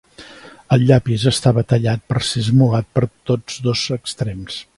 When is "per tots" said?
2.99-3.61